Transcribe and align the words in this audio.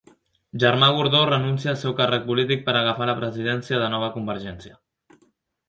Germà 0.61 0.87
Gordó 0.99 1.19
renuncia 1.31 1.69
al 1.73 1.77
seu 1.83 1.93
càrrec 1.99 2.25
polític 2.31 2.65
per 2.71 2.75
agafar 2.81 3.09
la 3.13 3.17
presidència 3.21 3.85
de 3.85 3.93
Nova 3.97 4.11
convergència 4.19 4.77